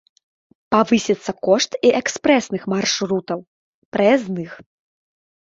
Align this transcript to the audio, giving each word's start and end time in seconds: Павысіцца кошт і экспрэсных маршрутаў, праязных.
Павысіцца 0.75 1.31
кошт 1.47 1.71
і 1.89 1.91
экспрэсных 1.99 2.65
маршрутаў, 2.75 3.39
праязных. 3.99 4.51